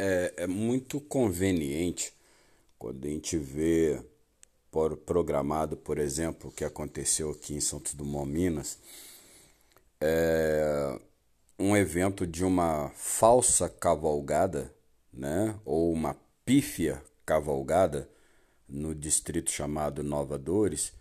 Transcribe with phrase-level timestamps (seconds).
[0.00, 2.14] é, é muito conveniente
[2.78, 4.02] quando a gente vê
[4.70, 8.78] por, programado, por exemplo, o que aconteceu aqui em Santos Dumont, Minas,
[10.00, 10.98] é
[11.58, 14.74] um evento de uma falsa cavalgada,
[15.12, 18.08] né, ou uma pífia cavalgada
[18.66, 20.94] no distrito chamado Nova Dores,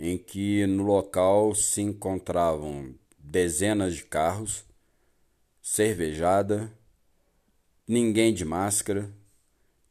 [0.00, 4.64] em que no local se encontravam dezenas de carros,
[5.62, 6.72] cervejada,
[7.90, 9.10] ninguém de máscara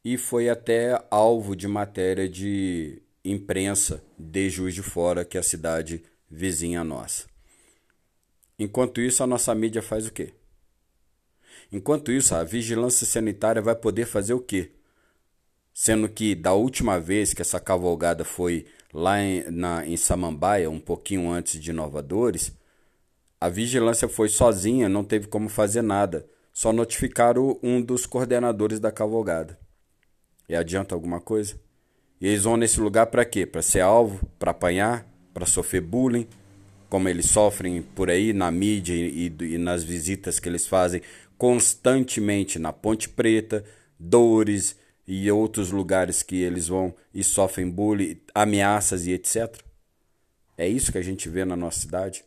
[0.02, 5.42] e foi até alvo de matéria de imprensa de Juiz de Fora, que é a
[5.42, 7.26] cidade vizinha nossa.
[8.58, 10.32] Enquanto isso, a nossa mídia faz o quê?
[11.70, 14.70] Enquanto isso, a vigilância sanitária vai poder fazer o quê?
[15.74, 20.80] Sendo que da última vez que essa cavalgada foi lá em, na, em Samambaia, um
[20.80, 22.50] pouquinho antes de Inovadores,
[23.38, 26.26] a vigilância foi sozinha, não teve como fazer nada
[26.60, 29.58] só notificaram um dos coordenadores da cavalgada.
[30.46, 31.58] E adianta alguma coisa?
[32.20, 33.46] E eles vão nesse lugar para quê?
[33.46, 34.20] Para ser alvo?
[34.38, 35.06] Para apanhar?
[35.32, 36.28] Para sofrer bullying?
[36.90, 41.00] Como eles sofrem por aí na mídia e, e, nas visitas que eles fazem
[41.38, 43.64] constantemente na Ponte Preta,
[43.98, 44.76] Dores
[45.08, 49.56] e outros lugares que eles vão e sofrem bullying, ameaças e etc.
[50.58, 52.22] É isso que a gente vê na nossa cidade.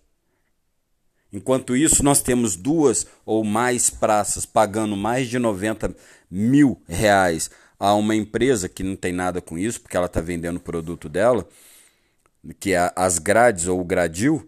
[1.34, 5.96] Enquanto isso, nós temos duas ou mais praças pagando mais de 90
[6.30, 10.58] mil reais a uma empresa que não tem nada com isso, porque ela está vendendo
[10.58, 11.48] o produto dela,
[12.60, 14.48] que é as grades ou o gradil,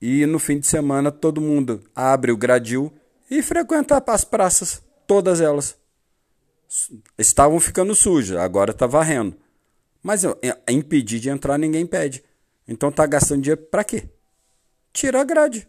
[0.00, 2.90] e no fim de semana todo mundo abre o gradil
[3.30, 5.76] e frequenta as praças, todas elas.
[7.18, 9.36] Estavam ficando sujas, agora está varrendo.
[10.02, 10.22] Mas
[10.68, 12.24] impedir de entrar ninguém impede.
[12.66, 14.08] Então está gastando dinheiro para quê?
[14.92, 15.68] Tira a grade.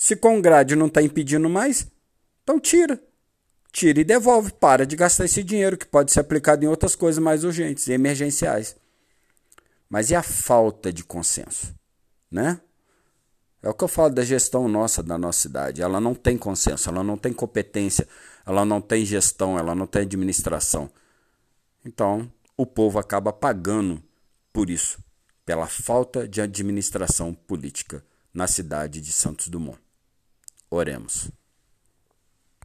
[0.00, 1.88] Se com grade não está impedindo mais,
[2.44, 3.02] então tira.
[3.72, 4.52] Tira e devolve.
[4.52, 8.76] Para de gastar esse dinheiro que pode ser aplicado em outras coisas mais urgentes, emergenciais.
[9.90, 11.74] Mas e a falta de consenso?
[12.30, 12.60] Né?
[13.60, 15.82] É o que eu falo da gestão nossa, da nossa cidade.
[15.82, 18.06] Ela não tem consenso, ela não tem competência,
[18.46, 20.88] ela não tem gestão, ela não tem administração.
[21.84, 24.00] Então, o povo acaba pagando
[24.52, 25.00] por isso,
[25.44, 28.00] pela falta de administração política
[28.32, 29.87] na cidade de Santos Dumont.
[30.70, 31.30] Oremos.